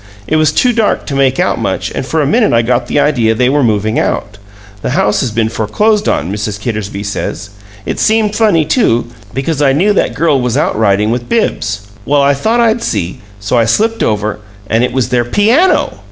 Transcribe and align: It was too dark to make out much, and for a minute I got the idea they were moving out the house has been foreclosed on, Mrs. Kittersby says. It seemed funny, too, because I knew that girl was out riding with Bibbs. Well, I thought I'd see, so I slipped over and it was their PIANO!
It 0.25 0.37
was 0.37 0.51
too 0.51 0.73
dark 0.73 1.05
to 1.05 1.15
make 1.15 1.39
out 1.39 1.59
much, 1.59 1.91
and 1.91 2.03
for 2.03 2.23
a 2.23 2.25
minute 2.25 2.53
I 2.53 2.63
got 2.63 2.87
the 2.87 2.99
idea 2.99 3.35
they 3.35 3.49
were 3.51 3.61
moving 3.61 3.99
out 3.99 4.39
the 4.81 4.89
house 4.97 5.19
has 5.21 5.29
been 5.29 5.47
foreclosed 5.47 6.09
on, 6.09 6.31
Mrs. 6.33 6.59
Kittersby 6.59 7.03
says. 7.03 7.51
It 7.85 7.99
seemed 7.99 8.35
funny, 8.35 8.65
too, 8.65 9.09
because 9.31 9.61
I 9.61 9.73
knew 9.73 9.93
that 9.93 10.15
girl 10.15 10.41
was 10.41 10.57
out 10.57 10.75
riding 10.75 11.11
with 11.11 11.29
Bibbs. 11.29 11.85
Well, 12.03 12.23
I 12.23 12.33
thought 12.33 12.59
I'd 12.59 12.81
see, 12.81 13.21
so 13.39 13.59
I 13.59 13.65
slipped 13.65 14.01
over 14.01 14.39
and 14.65 14.83
it 14.83 14.91
was 14.91 15.09
their 15.09 15.23
PIANO! 15.23 15.99